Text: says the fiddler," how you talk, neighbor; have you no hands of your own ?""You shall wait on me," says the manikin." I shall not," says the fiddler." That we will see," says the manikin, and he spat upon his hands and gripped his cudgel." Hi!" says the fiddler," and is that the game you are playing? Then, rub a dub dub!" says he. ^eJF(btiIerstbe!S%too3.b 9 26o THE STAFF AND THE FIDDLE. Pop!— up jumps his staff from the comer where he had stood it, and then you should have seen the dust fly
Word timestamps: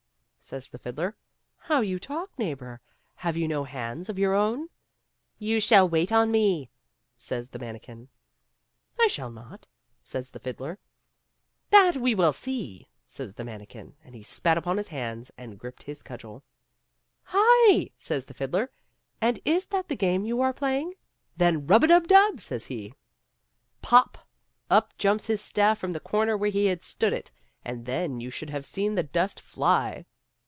says 0.43 0.69
the 0.69 0.79
fiddler," 0.79 1.15
how 1.69 1.81
you 1.81 1.99
talk, 1.99 2.31
neighbor; 2.39 2.81
have 3.17 3.37
you 3.37 3.47
no 3.47 3.63
hands 3.63 4.09
of 4.09 4.17
your 4.17 4.33
own 4.33 4.67
?""You 5.47 5.59
shall 5.59 5.87
wait 5.87 6.11
on 6.11 6.31
me," 6.31 6.71
says 7.19 7.47
the 7.49 7.59
manikin." 7.59 8.07
I 8.99 9.05
shall 9.05 9.29
not," 9.29 9.67
says 10.03 10.31
the 10.31 10.39
fiddler." 10.39 10.79
That 11.71 11.95
we 11.97 12.15
will 12.15 12.33
see," 12.33 12.89
says 13.05 13.35
the 13.35 13.43
manikin, 13.45 13.93
and 14.03 14.15
he 14.15 14.23
spat 14.23 14.57
upon 14.57 14.77
his 14.77 14.87
hands 14.87 15.29
and 15.37 15.59
gripped 15.59 15.83
his 15.83 16.01
cudgel." 16.01 16.43
Hi!" 17.25 17.91
says 17.95 18.25
the 18.25 18.33
fiddler," 18.33 18.71
and 19.21 19.39
is 19.45 19.67
that 19.67 19.87
the 19.89 19.95
game 19.95 20.25
you 20.25 20.41
are 20.41 20.53
playing? 20.53 20.95
Then, 21.37 21.67
rub 21.67 21.83
a 21.83 21.87
dub 21.87 22.07
dub!" 22.07 22.41
says 22.41 22.65
he. 22.65 22.95
^eJF(btiIerstbe!S%too3.b 23.83 23.91
9 23.91 23.91
26o 23.91 23.97
THE 23.97 23.97
STAFF 24.01 24.01
AND 24.01 24.09
THE 24.09 24.09
FIDDLE. 24.09 24.09
Pop!— 24.09 24.27
up 24.75 24.97
jumps 24.97 25.27
his 25.27 25.41
staff 25.41 25.77
from 25.77 25.91
the 25.91 25.99
comer 25.99 26.35
where 26.35 26.49
he 26.49 26.65
had 26.65 26.83
stood 26.83 27.13
it, 27.13 27.29
and 27.63 27.85
then 27.85 28.19
you 28.19 28.31
should 28.31 28.49
have 28.49 28.65
seen 28.65 28.95
the 28.95 29.03
dust 29.03 29.39
fly 29.39 30.03